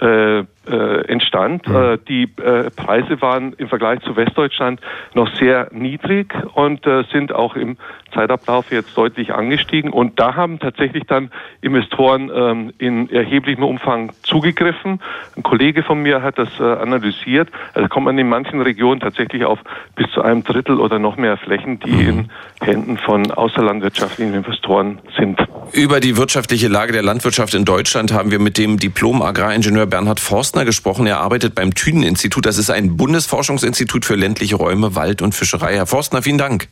äh, 0.05 0.45
äh, 0.69 1.01
entstand. 1.07 1.67
Mhm. 1.67 1.75
Äh, 1.75 1.97
die 2.07 2.23
äh, 2.41 2.69
Preise 2.69 3.21
waren 3.21 3.53
im 3.53 3.67
Vergleich 3.67 4.01
zu 4.01 4.15
Westdeutschland 4.15 4.79
noch 5.13 5.33
sehr 5.35 5.69
niedrig 5.71 6.33
und 6.53 6.85
äh, 6.85 7.03
sind 7.11 7.33
auch 7.33 7.55
im 7.55 7.77
Zeitablauf 8.13 8.71
jetzt 8.71 8.97
deutlich 8.97 9.33
angestiegen. 9.33 9.91
Und 9.91 10.19
da 10.19 10.35
haben 10.35 10.59
tatsächlich 10.59 11.03
dann 11.05 11.31
Investoren 11.61 12.31
ähm, 12.33 12.73
in 12.77 13.09
erheblichem 13.09 13.63
Umfang 13.63 14.11
zugegriffen. 14.23 14.99
Ein 15.35 15.43
Kollege 15.43 15.83
von 15.83 16.01
mir 16.01 16.21
hat 16.23 16.39
das 16.39 16.59
analysiert. 16.59 17.49
Also 17.73 17.87
kommt 17.87 18.05
man 18.05 18.17
in 18.17 18.27
manchen 18.27 18.61
Regionen 18.61 18.99
tatsächlich 18.99 19.45
auf 19.45 19.59
bis 19.95 20.09
zu 20.11 20.21
einem 20.21 20.43
Drittel 20.43 20.79
oder 20.79 20.99
noch 20.99 21.17
mehr 21.17 21.37
Flächen, 21.37 21.79
die 21.79 21.91
mhm. 21.91 22.09
in 22.09 22.31
Händen 22.61 22.97
von 22.97 23.31
außerlandwirtschaftlichen 23.31 24.33
Investoren 24.33 24.99
sind. 25.17 25.39
Über 25.71 25.99
die 25.99 26.17
wirtschaftliche 26.17 26.67
Lage 26.67 26.93
der 26.93 27.03
Landwirtschaft 27.03 27.53
in 27.53 27.65
Deutschland 27.65 28.11
haben 28.11 28.31
wir 28.31 28.39
mit 28.39 28.57
dem 28.57 28.77
Diplom-Agraringenieur 28.77 29.85
Bernhard 29.85 30.19
Forstner 30.19 30.58
gesprochen. 30.65 31.07
Er 31.07 31.19
arbeitet 31.19 31.55
beim 31.55 31.73
Thünen-Institut. 31.73 32.45
Das 32.45 32.57
ist 32.57 32.69
ein 32.69 32.97
Bundesforschungsinstitut 32.97 34.05
für 34.05 34.15
ländliche 34.15 34.55
Räume, 34.55 34.95
Wald 34.95 35.21
und 35.21 35.33
Fischerei. 35.33 35.75
Herr 35.75 35.87
Forstner, 35.87 36.21
vielen 36.21 36.37
Dank. 36.37 36.67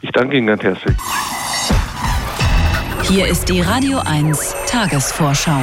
Ich 0.00 0.10
danke 0.12 0.36
Ihnen 0.36 0.46
ganz 0.46 0.62
herzlich. 0.62 0.96
Hier 3.08 3.26
ist 3.26 3.48
die 3.48 3.60
Radio 3.60 3.98
1 3.98 4.54
Tagesvorschau. 4.66 5.60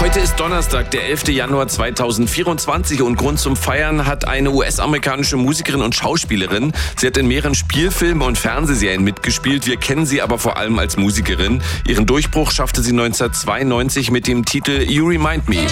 Heute 0.00 0.18
ist 0.18 0.36
Donnerstag, 0.36 0.90
der 0.92 1.04
11. 1.08 1.28
Januar 1.28 1.68
2024 1.68 3.02
und 3.02 3.16
Grund 3.16 3.38
zum 3.38 3.54
Feiern 3.54 4.06
hat 4.06 4.26
eine 4.26 4.50
US-amerikanische 4.50 5.36
Musikerin 5.36 5.82
und 5.82 5.94
Schauspielerin. 5.94 6.72
Sie 6.96 7.06
hat 7.06 7.18
in 7.18 7.28
mehreren 7.28 7.54
Spielfilmen 7.54 8.26
und 8.26 8.38
Fernsehserien 8.38 9.04
mitgespielt. 9.04 9.66
Wir 9.66 9.76
kennen 9.76 10.06
sie 10.06 10.22
aber 10.22 10.38
vor 10.38 10.56
allem 10.56 10.78
als 10.78 10.96
Musikerin. 10.96 11.62
Ihren 11.86 12.06
Durchbruch 12.06 12.50
schaffte 12.50 12.80
sie 12.80 12.92
1992 12.92 14.10
mit 14.10 14.26
dem 14.26 14.46
Titel 14.46 14.80
You 14.88 15.06
Remind 15.06 15.50
Me. 15.50 15.66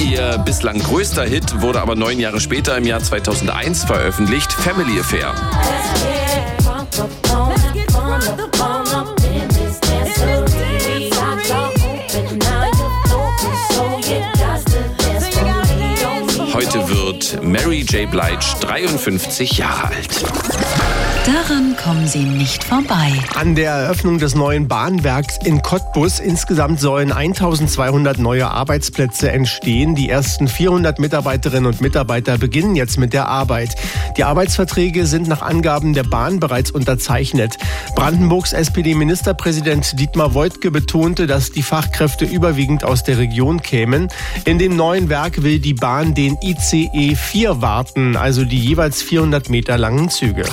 Ihr 0.00 0.38
bislang 0.38 0.80
größter 0.80 1.24
Hit 1.24 1.60
wurde 1.60 1.80
aber 1.80 1.94
neun 1.94 2.18
Jahre 2.18 2.40
später 2.40 2.76
im 2.76 2.84
Jahr 2.84 3.00
2001 3.00 3.84
veröffentlicht, 3.84 4.52
Family 4.52 4.98
Affair. 4.98 5.34
Heute 16.52 16.88
wird 16.88 17.42
Mary 17.42 17.80
J. 17.80 18.10
Blige 18.10 18.38
53 18.60 19.58
Jahre 19.58 19.88
alt. 19.88 21.05
Daran 21.26 21.74
kommen 21.76 22.06
Sie 22.06 22.22
nicht 22.22 22.62
vorbei. 22.62 23.12
An 23.34 23.56
der 23.56 23.72
Eröffnung 23.72 24.18
des 24.18 24.36
neuen 24.36 24.68
Bahnwerks 24.68 25.38
in 25.44 25.60
Cottbus 25.60 26.20
insgesamt 26.20 26.78
sollen 26.78 27.10
1200 27.10 28.18
neue 28.18 28.48
Arbeitsplätze 28.48 29.32
entstehen. 29.32 29.96
Die 29.96 30.08
ersten 30.08 30.46
400 30.46 31.00
Mitarbeiterinnen 31.00 31.66
und 31.66 31.80
Mitarbeiter 31.80 32.38
beginnen 32.38 32.76
jetzt 32.76 32.96
mit 32.96 33.12
der 33.12 33.26
Arbeit. 33.26 33.74
Die 34.16 34.22
Arbeitsverträge 34.22 35.04
sind 35.06 35.26
nach 35.26 35.42
Angaben 35.42 35.94
der 35.94 36.04
Bahn 36.04 36.38
bereits 36.38 36.70
unterzeichnet. 36.70 37.56
Brandenburgs 37.96 38.52
SPD-Ministerpräsident 38.52 39.98
Dietmar 39.98 40.32
Woidke 40.32 40.70
betonte, 40.70 41.26
dass 41.26 41.50
die 41.50 41.64
Fachkräfte 41.64 42.24
überwiegend 42.24 42.84
aus 42.84 43.02
der 43.02 43.18
Region 43.18 43.62
kämen. 43.62 44.06
In 44.44 44.60
dem 44.60 44.76
neuen 44.76 45.08
Werk 45.08 45.42
will 45.42 45.58
die 45.58 45.74
Bahn 45.74 46.14
den 46.14 46.38
ICE 46.40 47.16
4 47.16 47.60
warten, 47.60 48.16
also 48.16 48.44
die 48.44 48.60
jeweils 48.60 49.02
400 49.02 49.50
Meter 49.50 49.76
langen 49.76 50.08
Züge 50.08 50.44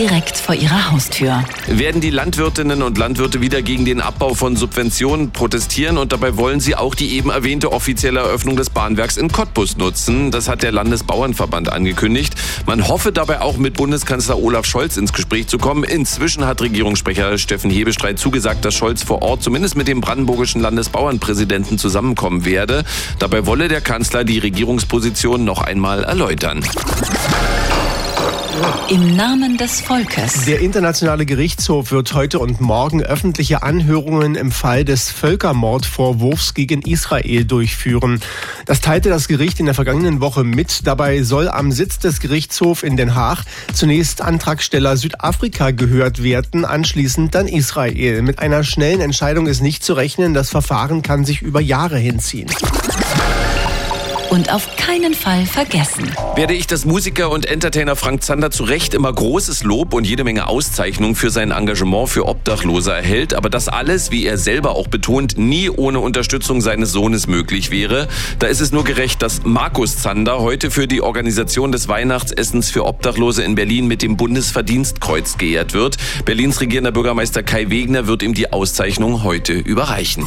direkt 0.00 0.38
vor 0.38 0.54
ihrer 0.54 0.90
Haustür. 0.90 1.44
Werden 1.66 2.00
die 2.00 2.08
Landwirtinnen 2.08 2.82
und 2.82 2.96
Landwirte 2.96 3.42
wieder 3.42 3.60
gegen 3.60 3.84
den 3.84 4.00
Abbau 4.00 4.32
von 4.32 4.56
Subventionen 4.56 5.30
protestieren 5.30 5.98
und 5.98 6.12
dabei 6.12 6.38
wollen 6.38 6.58
sie 6.58 6.74
auch 6.74 6.94
die 6.94 7.12
eben 7.16 7.28
erwähnte 7.28 7.70
offizielle 7.70 8.20
Eröffnung 8.20 8.56
des 8.56 8.70
Bahnwerks 8.70 9.18
in 9.18 9.30
Cottbus 9.30 9.76
nutzen. 9.76 10.30
Das 10.30 10.48
hat 10.48 10.62
der 10.62 10.72
Landesbauernverband 10.72 11.70
angekündigt. 11.70 12.32
Man 12.64 12.88
hoffe 12.88 13.12
dabei 13.12 13.42
auch 13.42 13.58
mit 13.58 13.74
Bundeskanzler 13.74 14.38
Olaf 14.38 14.64
Scholz 14.64 14.96
ins 14.96 15.12
Gespräch 15.12 15.48
zu 15.48 15.58
kommen. 15.58 15.84
Inzwischen 15.84 16.46
hat 16.46 16.62
Regierungssprecher 16.62 17.36
Steffen 17.36 17.70
Hebestreit 17.70 18.18
zugesagt, 18.18 18.64
dass 18.64 18.72
Scholz 18.72 19.02
vor 19.02 19.20
Ort 19.20 19.42
zumindest 19.42 19.76
mit 19.76 19.86
dem 19.86 20.00
brandenburgischen 20.00 20.62
Landesbauernpräsidenten 20.62 21.76
zusammenkommen 21.76 22.46
werde. 22.46 22.84
Dabei 23.18 23.44
wolle 23.44 23.68
der 23.68 23.82
Kanzler 23.82 24.24
die 24.24 24.38
Regierungsposition 24.38 25.44
noch 25.44 25.60
einmal 25.60 26.04
erläutern. 26.04 26.64
Im 28.88 29.16
Namen 29.16 29.56
des 29.56 29.80
Volkes. 29.80 30.44
Der 30.44 30.60
Internationale 30.60 31.24
Gerichtshof 31.24 31.92
wird 31.92 32.12
heute 32.12 32.38
und 32.38 32.60
morgen 32.60 33.02
öffentliche 33.02 33.62
Anhörungen 33.62 34.34
im 34.34 34.50
Fall 34.52 34.84
des 34.84 35.10
Völkermordvorwurfs 35.10 36.54
gegen 36.54 36.82
Israel 36.82 37.44
durchführen. 37.44 38.20
Das 38.66 38.80
teilte 38.80 39.08
das 39.08 39.28
Gericht 39.28 39.60
in 39.60 39.66
der 39.66 39.74
vergangenen 39.74 40.20
Woche 40.20 40.44
mit. 40.44 40.86
Dabei 40.86 41.22
soll 41.22 41.48
am 41.48 41.72
Sitz 41.72 41.98
des 42.00 42.20
Gerichtshofs 42.20 42.82
in 42.82 42.96
Den 42.96 43.14
Haag 43.14 43.44
zunächst 43.72 44.20
Antragsteller 44.20 44.96
Südafrika 44.96 45.70
gehört 45.70 46.22
werden, 46.22 46.64
anschließend 46.64 47.34
dann 47.34 47.48
Israel. 47.48 48.22
Mit 48.22 48.40
einer 48.40 48.64
schnellen 48.64 49.00
Entscheidung 49.00 49.46
ist 49.46 49.62
nicht 49.62 49.84
zu 49.84 49.94
rechnen. 49.94 50.34
Das 50.34 50.50
Verfahren 50.50 51.02
kann 51.02 51.24
sich 51.24 51.42
über 51.42 51.60
Jahre 51.60 51.98
hinziehen 51.98 52.50
und 54.30 54.52
auf 54.52 54.76
keinen 54.76 55.12
Fall 55.12 55.44
vergessen. 55.44 56.10
Werde 56.36 56.54
ich 56.54 56.66
das 56.66 56.84
Musiker 56.84 57.30
und 57.30 57.46
Entertainer 57.46 57.96
Frank 57.96 58.22
Zander 58.22 58.50
zu 58.50 58.64
Recht 58.64 58.94
immer 58.94 59.12
großes 59.12 59.64
Lob 59.64 59.92
und 59.92 60.06
jede 60.06 60.24
Menge 60.24 60.46
Auszeichnung 60.46 61.16
für 61.16 61.30
sein 61.30 61.50
Engagement 61.50 62.08
für 62.08 62.26
Obdachlose 62.26 62.92
erhält, 62.92 63.34
aber 63.34 63.50
das 63.50 63.68
alles, 63.68 64.10
wie 64.10 64.24
er 64.24 64.38
selber 64.38 64.76
auch 64.76 64.86
betont, 64.86 65.36
nie 65.36 65.68
ohne 65.68 66.00
Unterstützung 66.00 66.60
seines 66.60 66.92
Sohnes 66.92 67.26
möglich 67.26 67.70
wäre. 67.70 68.08
Da 68.38 68.46
ist 68.46 68.60
es 68.60 68.72
nur 68.72 68.84
gerecht, 68.84 69.20
dass 69.20 69.42
Markus 69.44 69.98
Zander 69.98 70.40
heute 70.40 70.70
für 70.70 70.86
die 70.86 71.02
Organisation 71.02 71.72
des 71.72 71.88
Weihnachtsessens 71.88 72.70
für 72.70 72.86
Obdachlose 72.86 73.42
in 73.42 73.56
Berlin 73.56 73.86
mit 73.88 74.02
dem 74.02 74.16
Bundesverdienstkreuz 74.16 75.38
geehrt 75.38 75.74
wird. 75.74 75.96
Berlins 76.24 76.60
regierender 76.60 76.92
Bürgermeister 76.92 77.42
Kai 77.42 77.68
Wegner 77.70 78.06
wird 78.06 78.22
ihm 78.22 78.34
die 78.34 78.52
Auszeichnung 78.52 79.24
heute 79.24 79.54
überreichen. 79.54 80.26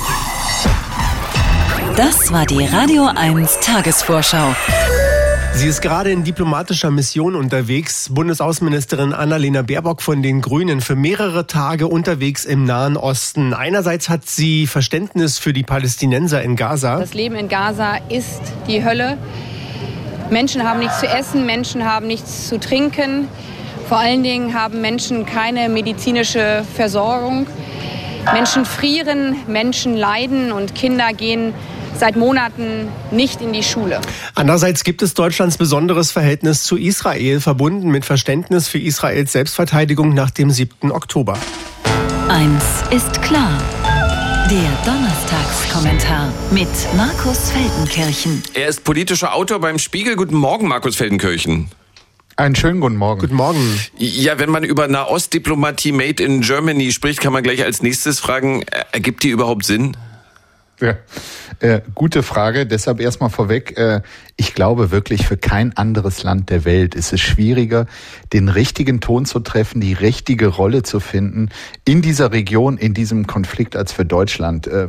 Das 1.95 2.33
war 2.33 2.47
die 2.47 2.65
Radio 2.65 3.05
1 3.05 3.59
Tagesvorschau. 3.59 4.55
Sie 5.53 5.67
ist 5.67 5.81
gerade 5.81 6.09
in 6.09 6.23
diplomatischer 6.23 6.89
Mission 6.89 7.35
unterwegs. 7.35 8.09
Bundesaußenministerin 8.11 9.13
Annalena 9.13 9.61
Baerbock 9.61 10.01
von 10.01 10.23
den 10.23 10.41
Grünen 10.41 10.81
für 10.81 10.95
mehrere 10.95 11.45
Tage 11.45 11.87
unterwegs 11.87 12.45
im 12.45 12.63
Nahen 12.63 12.97
Osten. 12.97 13.53
Einerseits 13.53 14.09
hat 14.09 14.25
sie 14.25 14.65
Verständnis 14.65 15.37
für 15.37 15.53
die 15.53 15.61
Palästinenser 15.61 16.41
in 16.41 16.55
Gaza. 16.55 16.97
Das 16.97 17.13
Leben 17.13 17.35
in 17.35 17.47
Gaza 17.47 17.97
ist 18.09 18.41
die 18.67 18.83
Hölle. 18.83 19.19
Menschen 20.31 20.63
haben 20.63 20.79
nichts 20.79 20.99
zu 20.99 21.07
essen, 21.07 21.45
Menschen 21.45 21.85
haben 21.85 22.07
nichts 22.07 22.47
zu 22.47 22.59
trinken. 22.59 23.27
Vor 23.87 23.99
allen 23.99 24.23
Dingen 24.23 24.55
haben 24.55 24.81
Menschen 24.81 25.27
keine 25.27 25.69
medizinische 25.69 26.63
Versorgung. 26.73 27.45
Menschen 28.33 28.65
frieren, 28.65 29.35
Menschen 29.47 29.95
leiden 29.95 30.51
und 30.51 30.73
Kinder 30.73 31.13
gehen 31.13 31.53
seit 31.97 32.15
Monaten 32.15 32.87
nicht 33.11 33.41
in 33.41 33.53
die 33.53 33.63
Schule. 33.63 33.99
Andererseits 34.35 34.83
gibt 34.83 35.01
es 35.01 35.13
Deutschlands 35.13 35.57
besonderes 35.57 36.11
Verhältnis 36.11 36.63
zu 36.63 36.77
Israel, 36.77 37.39
verbunden 37.39 37.89
mit 37.89 38.05
Verständnis 38.05 38.67
für 38.67 38.79
Israels 38.79 39.31
Selbstverteidigung 39.31 40.13
nach 40.13 40.31
dem 40.31 40.51
7. 40.51 40.91
Oktober. 40.91 41.37
Eins 42.29 42.63
ist 42.89 43.21
klar. 43.21 43.61
Der 44.49 44.71
Donnerstagskommentar 44.85 46.31
mit 46.51 46.67
Markus 46.95 47.49
Feldenkirchen. 47.51 48.43
Er 48.53 48.67
ist 48.67 48.83
politischer 48.83 49.33
Autor 49.33 49.59
beim 49.59 49.79
Spiegel. 49.79 50.15
Guten 50.15 50.35
Morgen, 50.35 50.67
Markus 50.67 50.95
Feldenkirchen. 50.95 51.69
Einen 52.35 52.55
schönen 52.55 52.81
guten 52.81 52.95
Morgen. 52.95 53.21
Guten 53.21 53.35
Morgen. 53.35 53.79
Ja, 53.97 54.39
wenn 54.39 54.49
man 54.49 54.63
über 54.63 54.87
Nahostdiplomatie 54.87 55.91
made 55.91 56.21
in 56.21 56.41
Germany 56.41 56.91
spricht, 56.91 57.21
kann 57.21 57.31
man 57.31 57.43
gleich 57.43 57.63
als 57.63 57.81
nächstes 57.83 58.19
fragen, 58.19 58.63
ergibt 58.91 59.23
die 59.23 59.29
überhaupt 59.29 59.65
Sinn? 59.65 59.95
Ja. 60.83 60.97
Äh, 61.59 61.81
gute 61.95 62.23
Frage. 62.23 62.65
Deshalb 62.65 62.99
erstmal 62.99 63.29
vorweg. 63.29 63.77
Äh, 63.77 64.01
ich 64.35 64.53
glaube 64.53 64.91
wirklich, 64.91 65.25
für 65.25 65.37
kein 65.37 65.77
anderes 65.77 66.23
Land 66.23 66.49
der 66.49 66.65
Welt 66.65 66.93
ist 66.93 67.13
es 67.13 67.21
schwieriger, 67.21 67.85
den 68.33 68.49
richtigen 68.49 68.99
Ton 68.99 69.23
zu 69.23 69.39
treffen, 69.39 69.79
die 69.79 69.93
richtige 69.93 70.47
Rolle 70.47 70.83
zu 70.83 70.99
finden 70.99 71.49
in 71.85 72.01
dieser 72.01 72.33
Region, 72.33 72.77
in 72.77 72.93
diesem 72.93 73.27
Konflikt 73.27 73.77
als 73.77 73.93
für 73.93 74.03
Deutschland. 74.03 74.67
Äh, 74.67 74.87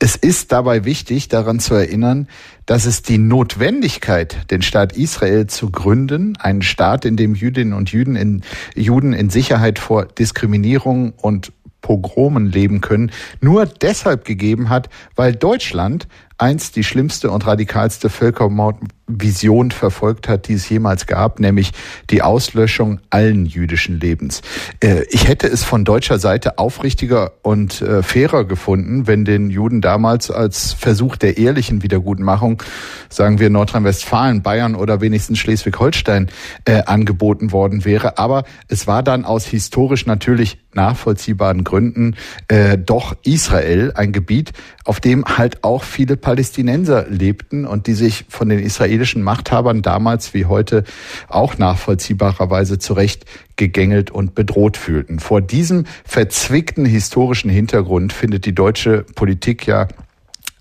es 0.00 0.16
ist 0.16 0.50
dabei 0.50 0.84
wichtig, 0.84 1.28
daran 1.28 1.60
zu 1.60 1.74
erinnern, 1.74 2.26
dass 2.64 2.84
es 2.84 3.02
die 3.02 3.18
Notwendigkeit, 3.18 4.50
den 4.50 4.62
Staat 4.62 4.96
Israel 4.96 5.46
zu 5.46 5.70
gründen, 5.70 6.36
einen 6.38 6.62
Staat, 6.62 7.04
in 7.04 7.16
dem 7.16 7.36
Jüdinnen 7.36 7.72
und 7.72 7.90
Juden 7.90 8.16
in, 8.16 8.42
Juden 8.74 9.12
in 9.12 9.30
Sicherheit 9.30 9.78
vor 9.78 10.06
Diskriminierung 10.06 11.12
und 11.12 11.52
Pogromen 11.86 12.50
leben 12.50 12.80
können, 12.80 13.12
nur 13.40 13.64
deshalb 13.64 14.24
gegeben 14.24 14.70
hat, 14.70 14.88
weil 15.14 15.36
Deutschland 15.36 16.08
einst 16.38 16.76
die 16.76 16.84
schlimmste 16.84 17.30
und 17.30 17.46
radikalste 17.46 18.10
Völkermordvision 18.10 19.70
verfolgt 19.70 20.28
hat, 20.28 20.48
die 20.48 20.54
es 20.54 20.68
jemals 20.68 21.06
gab, 21.06 21.40
nämlich 21.40 21.72
die 22.10 22.22
Auslöschung 22.22 23.00
allen 23.08 23.46
jüdischen 23.46 23.98
Lebens. 23.98 24.42
Äh, 24.80 25.04
ich 25.08 25.28
hätte 25.28 25.46
es 25.46 25.64
von 25.64 25.84
deutscher 25.84 26.18
Seite 26.18 26.58
aufrichtiger 26.58 27.32
und 27.42 27.80
äh, 27.80 28.02
fairer 28.02 28.44
gefunden, 28.44 29.06
wenn 29.06 29.24
den 29.24 29.48
Juden 29.48 29.80
damals 29.80 30.30
als 30.30 30.74
Versuch 30.74 31.16
der 31.16 31.38
ehrlichen 31.38 31.82
Wiedergutmachung, 31.82 32.62
sagen 33.08 33.38
wir 33.38 33.48
Nordrhein-Westfalen, 33.48 34.42
Bayern 34.42 34.74
oder 34.74 35.00
wenigstens 35.00 35.38
Schleswig-Holstein, 35.38 36.30
äh, 36.66 36.82
angeboten 36.84 37.52
worden 37.52 37.84
wäre. 37.84 38.18
Aber 38.18 38.44
es 38.68 38.86
war 38.86 39.02
dann 39.02 39.24
aus 39.24 39.46
historisch 39.46 40.04
natürlich 40.04 40.58
nachvollziehbaren 40.74 41.64
Gründen 41.64 42.16
äh, 42.48 42.76
doch 42.76 43.16
Israel, 43.24 43.92
ein 43.94 44.12
Gebiet, 44.12 44.52
auf 44.86 45.00
dem 45.00 45.24
halt 45.24 45.64
auch 45.64 45.82
viele 45.82 46.16
Palästinenser 46.16 47.06
lebten 47.08 47.66
und 47.66 47.88
die 47.88 47.94
sich 47.94 48.24
von 48.28 48.48
den 48.48 48.60
israelischen 48.60 49.22
Machthabern 49.22 49.82
damals 49.82 50.32
wie 50.32 50.46
heute 50.46 50.84
auch 51.28 51.58
nachvollziehbarerweise 51.58 52.78
zurecht 52.78 53.24
gegängelt 53.56 54.10
und 54.10 54.34
bedroht 54.34 54.76
fühlten. 54.76 55.18
Vor 55.18 55.40
diesem 55.40 55.86
verzwickten 56.04 56.84
historischen 56.84 57.50
Hintergrund 57.50 58.12
findet 58.12 58.46
die 58.46 58.54
deutsche 58.54 59.04
Politik 59.14 59.66
ja 59.66 59.88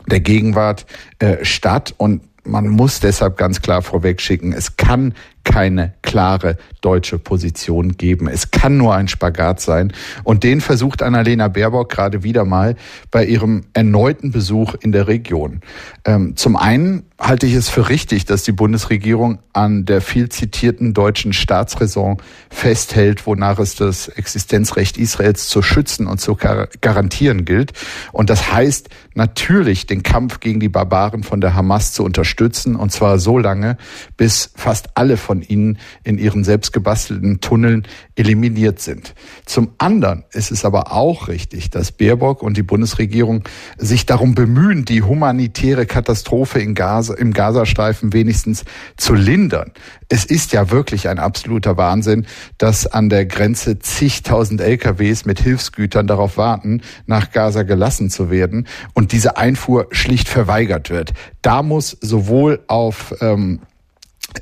der 0.09 0.19
Gegenwart 0.19 0.85
äh, 1.19 1.45
statt 1.45 1.93
und 1.97 2.21
man 2.43 2.67
muss 2.67 2.99
deshalb 2.99 3.37
ganz 3.37 3.61
klar 3.61 3.81
vorweg 3.81 4.21
schicken, 4.21 4.53
es 4.53 4.77
kann 4.77 5.13
keine 5.45 5.93
klare 6.01 6.57
deutsche 6.81 7.17
Position 7.17 7.93
geben. 7.93 8.27
Es 8.27 8.51
kann 8.51 8.77
nur 8.77 8.93
ein 8.93 9.07
Spagat 9.07 9.61
sein. 9.61 9.93
Und 10.23 10.43
den 10.43 10.59
versucht 10.59 11.01
Annalena 11.01 11.47
Baerbock 11.47 11.89
gerade 11.89 12.23
wieder 12.23 12.43
mal 12.43 12.75
bei 13.11 13.25
ihrem 13.25 13.63
erneuten 13.73 14.31
Besuch 14.31 14.75
in 14.81 14.91
der 14.91 15.07
Region. 15.07 15.61
Ähm, 16.03 16.35
zum 16.35 16.57
einen 16.57 17.03
halte 17.19 17.45
ich 17.45 17.53
es 17.53 17.69
für 17.69 17.87
richtig, 17.87 18.25
dass 18.25 18.43
die 18.43 18.51
Bundesregierung 18.51 19.39
an 19.53 19.85
der 19.85 20.01
viel 20.01 20.27
zitierten 20.27 20.93
deutschen 20.93 21.31
Staatsräson 21.31 22.17
festhält, 22.49 23.25
wonach 23.25 23.57
es 23.57 23.75
das 23.75 24.09
Existenzrecht 24.09 24.97
Israels 24.97 25.47
zu 25.47 25.61
schützen 25.61 26.07
und 26.07 26.19
zu 26.19 26.35
garantieren 26.35 27.45
gilt. 27.45 27.71
Und 28.11 28.29
das 28.29 28.51
heißt 28.51 28.89
natürlich, 29.13 29.85
den 29.85 30.03
Kampf 30.03 30.41
gegen 30.41 30.59
die 30.59 30.67
Barbaren 30.67 31.23
von 31.23 31.39
der 31.39 31.55
Hamas 31.55 31.93
zu 31.93 32.03
unterstützen, 32.03 32.75
und 32.75 32.91
zwar 32.91 33.17
so 33.17 33.37
lange, 33.37 33.77
bis 34.17 34.51
fast 34.55 34.89
alle 34.95 35.15
von 35.15 35.34
ihnen 35.41 35.77
in 36.03 36.17
ihren 36.17 36.43
selbstgebastelten 36.43 37.41
Tunneln 37.41 37.87
eliminiert 38.15 38.79
sind. 38.79 39.13
Zum 39.45 39.71
anderen 39.77 40.23
ist 40.31 40.51
es 40.51 40.65
aber 40.65 40.91
auch 40.91 41.27
richtig, 41.27 41.69
dass 41.69 41.91
Baerbock 41.91 42.43
und 42.43 42.57
die 42.57 42.63
Bundesregierung 42.63 43.43
sich 43.77 44.05
darum 44.05 44.35
bemühen, 44.35 44.85
die 44.85 45.01
humanitäre 45.01 45.85
Katastrophe 45.85 46.59
in 46.59 46.75
Gaza, 46.75 47.13
im 47.13 47.33
Gazastreifen 47.33 48.13
wenigstens 48.13 48.65
zu 48.97 49.13
lindern. 49.13 49.71
Es 50.07 50.25
ist 50.25 50.53
ja 50.53 50.69
wirklich 50.69 51.09
ein 51.09 51.19
absoluter 51.19 51.77
Wahnsinn, 51.77 52.27
dass 52.57 52.85
an 52.85 53.09
der 53.09 53.25
Grenze 53.25 53.79
zigtausend 53.79 54.61
LKWs 54.61 55.25
mit 55.25 55.39
Hilfsgütern 55.39 56.07
darauf 56.07 56.37
warten, 56.37 56.81
nach 57.05 57.31
Gaza 57.31 57.63
gelassen 57.63 58.09
zu 58.09 58.29
werden 58.29 58.67
und 58.93 59.11
diese 59.11 59.37
Einfuhr 59.37 59.87
schlicht 59.91 60.29
verweigert 60.29 60.89
wird. 60.89 61.13
Da 61.41 61.63
muss 61.63 61.97
sowohl 62.01 62.63
auf 62.67 63.15
ähm, 63.21 63.61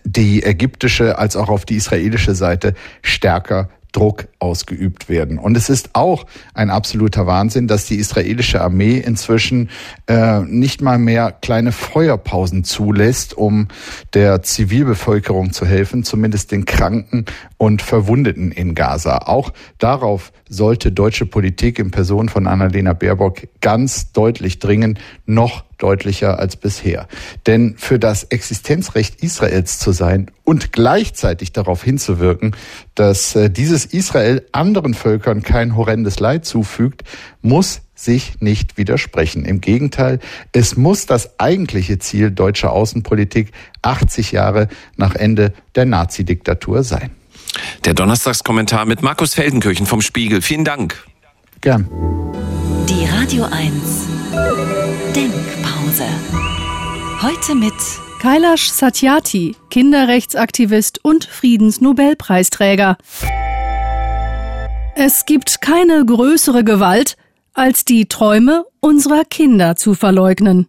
die 0.03 0.43
ägyptische 0.43 1.17
als 1.17 1.35
auch 1.35 1.49
auf 1.49 1.65
die 1.65 1.75
israelische 1.75 2.35
Seite 2.35 2.73
stärker 3.01 3.69
Druck 3.93 4.27
ausgeübt 4.39 5.07
werden. 5.07 5.37
Und 5.37 5.55
es 5.55 5.69
ist 5.69 5.91
auch 5.93 6.25
ein 6.53 6.69
absoluter 6.69 7.25
Wahnsinn, 7.25 7.67
dass 7.67 7.85
die 7.85 7.95
israelische 7.95 8.59
Armee 8.59 8.97
inzwischen 8.97 9.69
äh, 10.07 10.39
nicht 10.41 10.81
mal 10.81 10.97
mehr 10.97 11.31
kleine 11.31 11.71
Feuerpausen 11.71 12.63
zulässt, 12.63 13.37
um 13.37 13.69
der 14.13 14.41
Zivilbevölkerung 14.41 15.53
zu 15.53 15.65
helfen, 15.65 16.03
zumindest 16.03 16.51
den 16.51 16.65
Kranken 16.65 17.25
und 17.57 17.81
Verwundeten 17.81 18.51
in 18.51 18.75
Gaza. 18.75 19.19
Auch 19.19 19.53
darauf 19.77 20.33
sollte 20.53 20.91
deutsche 20.91 21.25
Politik 21.25 21.79
in 21.79 21.91
Person 21.91 22.29
von 22.29 22.47
Annalena 22.47 22.93
Baerbock 22.93 23.47
ganz 23.61 24.11
deutlich 24.11 24.59
dringen, 24.59 24.99
noch 25.25 25.63
deutlicher 25.77 26.39
als 26.39 26.55
bisher. 26.55 27.07
Denn 27.47 27.75
für 27.77 27.99
das 27.99 28.23
Existenzrecht 28.25 29.21
Israels 29.23 29.79
zu 29.79 29.91
sein 29.91 30.31
und 30.43 30.71
gleichzeitig 30.71 31.51
darauf 31.51 31.83
hinzuwirken, 31.83 32.55
dass 32.95 33.35
äh, 33.35 33.49
dieses 33.49 33.85
Israel 33.85 34.45
anderen 34.51 34.93
Völkern 34.93 35.41
kein 35.41 35.75
horrendes 35.75 36.19
Leid 36.19 36.45
zufügt, 36.45 37.03
muss 37.41 37.81
sich 37.95 38.39
nicht 38.39 38.77
widersprechen. 38.77 39.45
Im 39.45 39.61
Gegenteil, 39.61 40.19
es 40.51 40.77
muss 40.77 41.05
das 41.05 41.39
eigentliche 41.39 41.99
Ziel 41.99 42.31
deutscher 42.31 42.71
Außenpolitik 42.71 43.51
80 43.81 44.31
Jahre 44.31 44.67
nach 44.97 45.15
Ende 45.15 45.53
der 45.75 45.85
Nazi-Diktatur 45.85 46.83
sein. 46.83 47.11
Der 47.85 47.93
Donnerstagskommentar 47.93 48.85
mit 48.85 49.01
Markus 49.01 49.33
Feldenkirchen 49.33 49.85
vom 49.85 50.01
Spiegel. 50.01 50.41
Vielen 50.41 50.65
Dank. 50.65 51.03
Gern. 51.61 51.89
Die 52.89 53.05
Radio 53.05 53.45
1 53.45 54.07
Denkpause. 55.15 56.05
Heute 57.21 57.55
mit 57.55 57.73
Kailash 58.19 58.69
Satyarthi, 58.69 59.55
Kinderrechtsaktivist 59.69 61.03
und 61.03 61.25
Friedensnobelpreisträger. 61.25 62.97
Es 64.95 65.25
gibt 65.25 65.61
keine 65.61 66.05
größere 66.05 66.63
Gewalt, 66.63 67.17
als 67.53 67.85
die 67.85 68.07
Träume 68.07 68.65
unserer 68.79 69.23
Kinder 69.25 69.75
zu 69.75 69.93
verleugnen. 69.93 70.67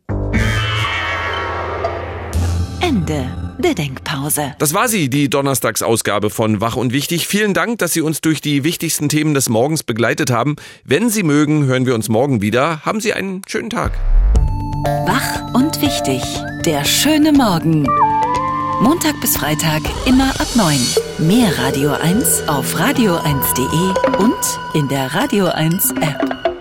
Ende 2.81 3.44
der 3.59 3.75
Denkpause. 3.75 4.55
Das 4.59 4.75
war 4.75 4.89
sie, 4.89 5.09
die 5.09 5.29
Donnerstagsausgabe 5.29 6.31
von 6.31 6.61
Wach 6.61 6.77
und 6.77 6.93
Wichtig. 6.93 7.27
Vielen 7.27 7.55
Dank, 7.55 7.79
dass 7.79 7.93
Sie 7.93 8.01
uns 8.01 8.21
durch 8.21 8.41
die 8.41 8.65
wichtigsten 8.65 9.09
Themen 9.09 9.35
des 9.35 9.49
Morgens 9.49 9.83
begleitet 9.83 10.31
haben. 10.31 10.57
Wenn 10.85 11.11
Sie 11.11 11.23
mögen, 11.23 11.67
hören 11.67 11.87
wir 11.87 11.95
uns 11.95 12.09
morgen 12.09 12.41
wieder. 12.41 12.85
Haben 12.85 13.01
Sie 13.01 13.13
einen 13.13 13.43
schönen 13.47 13.71
Tag. 13.71 13.93
Wach 15.07 15.55
und 15.55 15.81
Wichtig. 15.81 16.23
Der 16.65 16.85
schöne 16.85 17.33
Morgen. 17.33 17.87
Montag 18.81 19.21
bis 19.21 19.37
Freitag 19.37 19.83
immer 20.07 20.31
ab 20.41 20.49
9. 20.57 20.79
Mehr 21.19 21.57
Radio 21.59 21.93
1 21.93 22.49
auf 22.49 22.75
radio1.de 22.79 24.19
und 24.19 24.35
in 24.75 24.89
der 24.89 25.15
Radio 25.15 25.47
1 25.47 25.91
App. 25.93 26.54